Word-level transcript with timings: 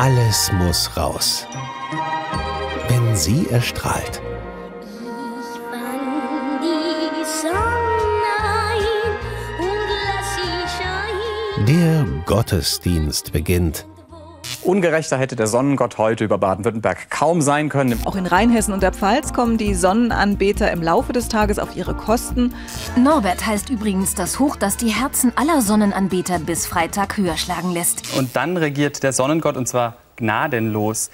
Alles 0.00 0.50
muss 0.52 0.96
raus. 0.96 1.46
Wenn 2.88 3.14
sie 3.14 3.46
erstrahlt. 3.50 4.22
Der 11.68 12.06
Gottesdienst 12.24 13.30
beginnt. 13.32 13.84
Ungerechter 14.62 15.16
hätte 15.16 15.36
der 15.36 15.46
Sonnengott 15.46 15.98
heute 15.98 16.24
über 16.24 16.38
Baden-Württemberg 16.38 17.10
kaum 17.10 17.40
sein 17.40 17.68
können. 17.68 17.98
Auch 18.04 18.16
in 18.16 18.26
Rheinhessen 18.26 18.74
und 18.74 18.82
der 18.82 18.92
Pfalz 18.92 19.32
kommen 19.32 19.56
die 19.58 19.74
Sonnenanbeter 19.74 20.70
im 20.70 20.82
Laufe 20.82 21.12
des 21.12 21.28
Tages 21.28 21.58
auf 21.58 21.76
ihre 21.76 21.94
Kosten. 21.94 22.54
Norbert 22.96 23.46
heißt 23.46 23.70
übrigens 23.70 24.14
das 24.14 24.38
Hoch, 24.38 24.56
das 24.56 24.76
die 24.76 24.88
Herzen 24.88 25.32
aller 25.36 25.62
Sonnenanbeter 25.62 26.38
bis 26.38 26.66
Freitag 26.66 27.16
höher 27.16 27.36
schlagen 27.36 27.72
lässt. 27.72 28.16
Und 28.16 28.36
dann 28.36 28.56
regiert 28.56 29.02
der 29.02 29.12
Sonnengott 29.12 29.56
und 29.56 29.66
zwar 29.66 29.96
gnadenlos. 30.16 31.10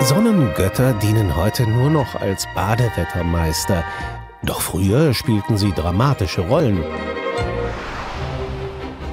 Sonnengötter 0.00 0.92
dienen 0.94 1.34
heute 1.34 1.66
nur 1.66 1.90
noch 1.90 2.14
als 2.14 2.46
Badewettermeister. 2.54 3.82
Doch 4.42 4.60
früher 4.60 5.14
spielten 5.14 5.56
sie 5.56 5.72
dramatische 5.72 6.42
Rollen. 6.42 6.84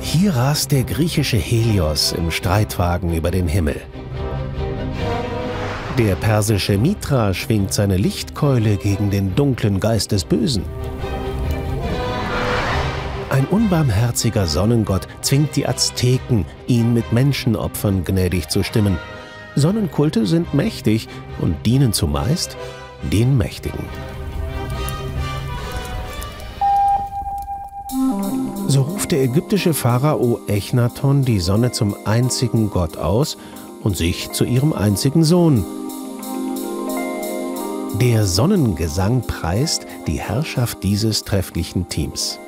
Hier 0.05 0.35
rast 0.35 0.73
der 0.73 0.83
griechische 0.83 1.37
Helios 1.37 2.11
im 2.11 2.29
Streitwagen 2.29 3.13
über 3.13 3.31
den 3.31 3.47
Himmel. 3.47 3.79
Der 5.97 6.15
persische 6.15 6.77
Mitra 6.77 7.33
schwingt 7.33 7.73
seine 7.73 7.95
Lichtkeule 7.95 8.75
gegen 8.75 9.11
den 9.11 9.33
dunklen 9.33 9.79
Geist 9.79 10.11
des 10.11 10.25
Bösen. 10.25 10.65
Ein 13.29 13.45
unbarmherziger 13.45 14.45
Sonnengott 14.45 15.07
zwingt 15.21 15.55
die 15.55 15.67
Azteken, 15.67 16.45
ihn 16.67 16.93
mit 16.93 17.13
Menschenopfern 17.13 18.03
gnädig 18.03 18.49
zu 18.49 18.61
stimmen. 18.61 18.97
Sonnenkulte 19.55 20.27
sind 20.27 20.53
mächtig 20.53 21.07
und 21.39 21.65
dienen 21.65 21.93
zumeist 21.93 22.57
den 23.09 23.37
Mächtigen. 23.37 23.85
Der 29.13 29.21
ägyptische 29.21 29.75
Pharao 29.75 30.41
Echnaton 30.47 31.23
die 31.23 31.39
Sonne 31.39 31.71
zum 31.71 31.95
einzigen 32.03 32.71
Gott 32.71 32.97
aus 32.97 33.37
und 33.83 33.95
sich 33.95 34.31
zu 34.31 34.43
ihrem 34.43 34.73
einzigen 34.73 35.23
Sohn. 35.23 35.63
Der 38.01 38.25
Sonnengesang 38.25 39.21
preist 39.27 39.85
die 40.07 40.19
Herrschaft 40.19 40.81
dieses 40.81 41.25
trefflichen 41.25 41.89
Teams. 41.89 42.39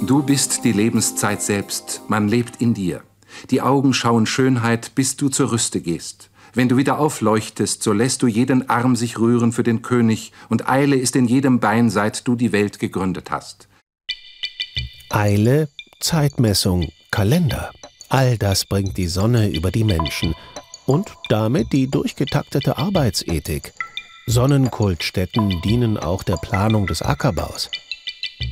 Du 0.00 0.22
bist 0.22 0.64
die 0.64 0.72
Lebenszeit 0.72 1.42
selbst, 1.42 2.00
man 2.08 2.28
lebt 2.28 2.62
in 2.62 2.72
dir. 2.72 3.02
Die 3.50 3.60
Augen 3.60 3.92
schauen 3.92 4.24
Schönheit, 4.24 4.94
bis 4.94 5.18
du 5.18 5.28
zur 5.28 5.52
Rüste 5.52 5.82
gehst. 5.82 6.30
Wenn 6.54 6.70
du 6.70 6.78
wieder 6.78 6.98
aufleuchtest, 6.98 7.82
so 7.82 7.92
lässt 7.92 8.22
du 8.22 8.26
jeden 8.26 8.70
Arm 8.70 8.96
sich 8.96 9.18
rühren 9.18 9.52
für 9.52 9.64
den 9.64 9.82
König, 9.82 10.32
und 10.48 10.70
Eile 10.70 10.96
ist 10.96 11.14
in 11.14 11.26
jedem 11.26 11.60
Bein, 11.60 11.90
seit 11.90 12.26
du 12.26 12.36
die 12.36 12.52
Welt 12.52 12.78
gegründet 12.78 13.30
hast. 13.30 13.68
Eile, 15.14 15.68
Zeitmessung, 16.00 16.88
Kalender. 17.10 17.70
All 18.08 18.38
das 18.38 18.64
bringt 18.64 18.96
die 18.96 19.08
Sonne 19.08 19.48
über 19.48 19.70
die 19.70 19.84
Menschen 19.84 20.34
und 20.86 21.12
damit 21.28 21.70
die 21.74 21.86
durchgetaktete 21.86 22.78
Arbeitsethik. 22.78 23.74
Sonnenkultstätten 24.26 25.60
dienen 25.60 25.98
auch 25.98 26.22
der 26.22 26.36
Planung 26.36 26.86
des 26.86 27.02
Ackerbaus. 27.02 27.70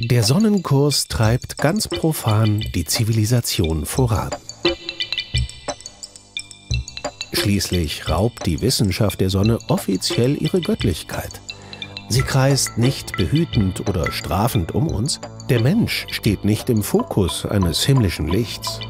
Der 0.01 0.23
Sonnenkurs 0.23 1.09
treibt 1.09 1.57
ganz 1.57 1.89
profan 1.89 2.61
die 2.75 2.85
Zivilisation 2.85 3.87
voran. 3.87 4.29
Schließlich 7.33 8.07
raubt 8.11 8.45
die 8.45 8.61
Wissenschaft 8.61 9.23
der 9.23 9.31
Sonne 9.31 9.59
offiziell 9.69 10.37
ihre 10.41 10.61
Göttlichkeit. 10.61 11.41
Sie 12.11 12.23
kreist 12.23 12.77
nicht 12.77 13.17
behütend 13.17 13.89
oder 13.89 14.11
strafend 14.11 14.75
um 14.75 14.89
uns, 14.89 15.21
der 15.49 15.63
Mensch 15.63 16.09
steht 16.11 16.45
nicht 16.45 16.69
im 16.69 16.83
Fokus 16.83 17.47
eines 17.47 17.85
himmlischen 17.85 18.27
Lichts. 18.27 18.81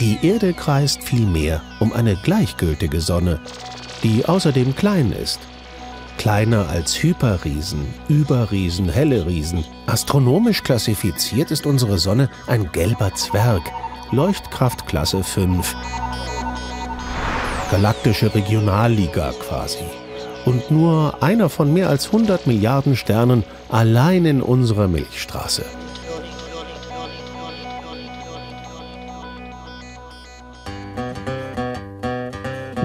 Die 0.00 0.16
Erde 0.22 0.54
kreist 0.54 1.02
vielmehr 1.02 1.60
um 1.80 1.92
eine 1.92 2.16
gleichgültige 2.16 3.02
Sonne, 3.02 3.42
die 4.02 4.24
außerdem 4.24 4.74
klein 4.74 5.12
ist. 5.12 5.38
Kleiner 6.16 6.66
als 6.70 7.02
Hyperriesen, 7.02 7.86
Überriesen, 8.08 8.88
helle 8.88 9.26
Riesen. 9.26 9.66
Astronomisch 9.86 10.62
klassifiziert 10.62 11.50
ist 11.50 11.66
unsere 11.66 11.98
Sonne 11.98 12.30
ein 12.46 12.72
gelber 12.72 13.14
Zwerg, 13.14 13.70
Leuchtkraftklasse 14.12 15.22
5. 15.22 15.76
Galaktische 17.70 18.34
Regionalliga 18.34 19.34
quasi 19.46 19.84
nur 20.70 21.22
einer 21.22 21.48
von 21.48 21.72
mehr 21.72 21.88
als 21.88 22.06
100 22.06 22.46
Milliarden 22.46 22.96
Sternen 22.96 23.44
allein 23.68 24.24
in 24.24 24.42
unserer 24.42 24.88
Milchstraße. 24.88 25.64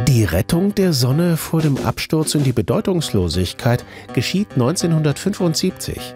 Die 0.08 0.25
Rettung 0.25 0.75
der 0.75 0.94
Sonne 0.94 1.38
vor 1.38 1.62
dem 1.62 1.78
Absturz 1.78 2.36
in 2.36 2.44
die 2.44 2.52
Bedeutungslosigkeit 2.52 3.86
geschieht 4.13 4.52
1975. 4.52 6.13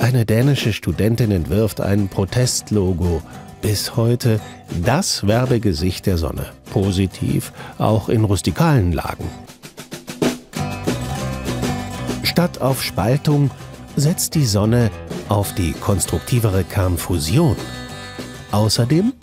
Eine 0.00 0.26
dänische 0.26 0.72
Studentin 0.72 1.30
entwirft 1.30 1.80
ein 1.80 2.08
Protestlogo. 2.08 3.22
Bis 3.62 3.96
heute 3.96 4.40
das 4.84 5.26
Werbegesicht 5.26 6.06
der 6.06 6.18
Sonne. 6.18 6.46
Positiv, 6.70 7.52
auch 7.78 8.08
in 8.08 8.24
rustikalen 8.24 8.92
Lagen. 8.92 9.24
Statt 12.36 12.60
auf 12.60 12.82
Spaltung 12.82 13.50
setzt 13.96 14.34
die 14.34 14.44
Sonne 14.44 14.90
auf 15.30 15.54
die 15.54 15.72
konstruktivere 15.72 16.64
Kernfusion. 16.64 17.56
Außerdem 18.52 19.14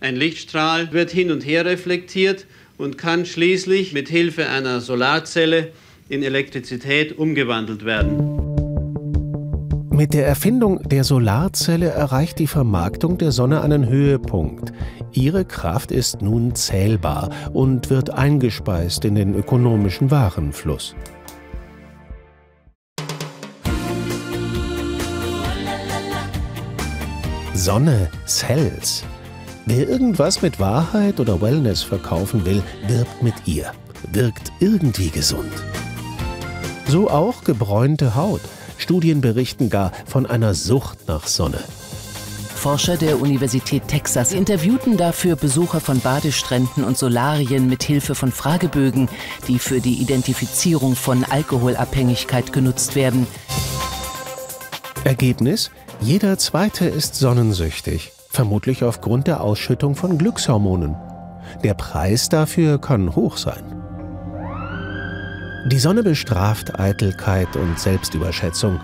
ein 0.00 0.16
Lichtstrahl 0.16 0.92
wird 0.92 1.12
hin 1.12 1.30
und 1.30 1.46
her 1.46 1.64
reflektiert 1.64 2.48
und 2.76 2.98
kann 2.98 3.24
schließlich 3.24 3.92
mit 3.92 4.08
Hilfe 4.08 4.48
einer 4.48 4.80
Solarzelle 4.80 5.70
in 6.08 6.24
Elektrizität 6.24 7.16
umgewandelt 7.16 7.84
werden. 7.84 8.18
Mit 9.92 10.12
der 10.12 10.26
Erfindung 10.26 10.82
der 10.88 11.04
Solarzelle 11.04 11.90
erreicht 11.90 12.40
die 12.40 12.48
Vermarktung 12.48 13.16
der 13.16 13.30
Sonne 13.30 13.60
einen 13.60 13.88
Höhepunkt. 13.88 14.72
Ihre 15.12 15.44
Kraft 15.44 15.92
ist 15.92 16.20
nun 16.20 16.56
zählbar 16.56 17.30
und 17.52 17.90
wird 17.90 18.10
eingespeist 18.10 19.04
in 19.04 19.14
den 19.14 19.36
ökonomischen 19.36 20.10
Warenfluss. 20.10 20.96
Sonne, 27.60 28.08
Cells. 28.26 29.04
Wer 29.66 29.86
irgendwas 29.86 30.40
mit 30.40 30.58
Wahrheit 30.60 31.20
oder 31.20 31.42
Wellness 31.42 31.82
verkaufen 31.82 32.46
will, 32.46 32.62
wirbt 32.86 33.22
mit 33.22 33.34
ihr, 33.44 33.72
wirkt 34.12 34.50
irgendwie 34.60 35.10
gesund. 35.10 35.52
So 36.88 37.10
auch 37.10 37.44
gebräunte 37.44 38.14
Haut. 38.14 38.40
Studien 38.78 39.20
berichten 39.20 39.68
gar 39.68 39.92
von 40.06 40.24
einer 40.24 40.54
Sucht 40.54 41.06
nach 41.06 41.26
Sonne. 41.26 41.62
Forscher 42.54 42.96
der 42.96 43.20
Universität 43.20 43.86
Texas 43.88 44.32
interviewten 44.32 44.96
dafür 44.96 45.36
Besucher 45.36 45.80
von 45.80 46.00
Badestränden 46.00 46.82
und 46.82 46.96
Solarien 46.96 47.68
mit 47.68 47.82
Hilfe 47.82 48.14
von 48.14 48.32
Fragebögen, 48.32 49.10
die 49.48 49.58
für 49.58 49.82
die 49.82 49.96
Identifizierung 49.96 50.96
von 50.96 51.24
Alkoholabhängigkeit 51.24 52.54
genutzt 52.54 52.96
werden. 52.96 53.26
Ergebnis? 55.04 55.70
Jeder 56.02 56.38
zweite 56.38 56.86
ist 56.86 57.14
sonnensüchtig, 57.14 58.12
vermutlich 58.30 58.84
aufgrund 58.84 59.26
der 59.26 59.42
Ausschüttung 59.42 59.94
von 59.94 60.16
Glückshormonen. 60.16 60.96
Der 61.62 61.74
Preis 61.74 62.30
dafür 62.30 62.80
kann 62.80 63.14
hoch 63.14 63.36
sein. 63.36 63.62
Die 65.70 65.78
Sonne 65.78 66.02
bestraft 66.02 66.80
Eitelkeit 66.80 67.54
und 67.54 67.78
Selbstüberschätzung. 67.78 68.80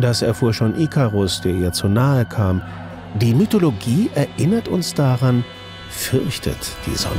Das 0.00 0.22
erfuhr 0.22 0.54
schon 0.54 0.78
Ikarus, 0.80 1.42
der 1.42 1.52
ihr 1.52 1.72
zu 1.72 1.86
nahe 1.86 2.24
kam. 2.24 2.62
Die 3.20 3.34
Mythologie 3.34 4.10
erinnert 4.14 4.68
uns 4.68 4.94
daran, 4.94 5.44
fürchtet 5.90 6.56
die 6.86 6.96
Sonne. 6.96 7.16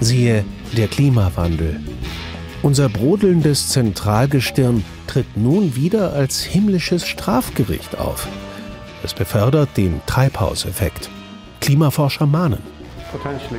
Siehe 0.00 0.44
der 0.76 0.88
Klimawandel. 0.88 1.80
Unser 2.64 2.88
brodelndes 2.88 3.68
Zentralgestirn 3.68 4.86
tritt 5.06 5.36
nun 5.36 5.76
wieder 5.76 6.14
als 6.14 6.42
himmlisches 6.42 7.06
Strafgericht 7.06 7.98
auf. 7.98 8.26
Es 9.02 9.12
befördert 9.12 9.76
den 9.76 10.00
Treibhauseffekt. 10.06 11.10
Klimaforscher 11.60 12.24
mahnen. 12.24 12.60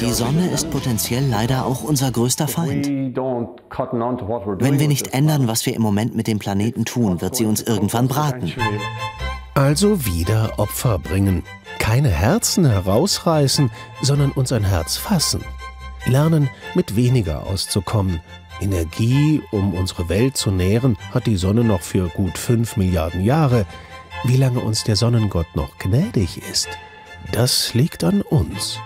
Die 0.02 0.12
Sonne 0.12 0.50
ist 0.50 0.72
potenziell 0.72 1.24
leider 1.24 1.68
auch 1.68 1.84
unser 1.84 2.12
größter 2.12 2.48
Feind. 2.48 2.88
Wenn 2.88 4.80
wir 4.80 4.88
nicht 4.88 5.14
ändern, 5.14 5.48
was 5.48 5.68
wir 5.68 5.76
im 5.76 5.84
Moment 5.84 6.16
mit 6.16 6.26
dem 6.26 6.40
Planeten 6.40 6.84
tun, 6.84 7.22
wird 7.22 7.36
sie 7.36 7.46
uns 7.46 7.62
irgendwann 7.62 8.08
braten. 8.08 8.52
Also 9.54 10.04
wieder 10.08 10.54
Opfer 10.58 10.98
bringen. 10.98 11.44
Keine 11.78 12.10
Herzen 12.10 12.66
herausreißen, 12.66 13.70
sondern 14.02 14.32
uns 14.32 14.52
ein 14.52 14.64
Herz 14.64 14.98
fassen. 14.98 15.44
Lernen, 16.08 16.50
mit 16.74 16.96
weniger 16.96 17.46
auszukommen. 17.46 18.20
Energie, 18.62 19.42
um 19.52 19.74
unsere 19.74 20.10
Welt 20.10 20.38
zu 20.38 20.52
nähren, 20.52 20.98
hat 21.12 21.26
die 21.26 21.38
Sonne 21.38 21.64
noch 21.64 21.82
für 21.82 22.08
gut 22.10 22.38
fünf 22.38 22.78
Milliarden 22.78 23.24
Jahre. 23.24 23.66
Wie 24.24 24.38
lange 24.38 24.60
uns 24.60 24.84
der 24.84 24.96
Sonnengott 24.96 25.56
noch 25.56 25.78
gnädig 25.78 26.42
ist, 26.52 26.70
das 27.32 27.74
liegt 27.74 28.04
an 28.04 28.22
uns. 28.22 28.80